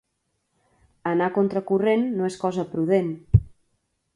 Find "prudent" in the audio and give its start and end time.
2.73-3.13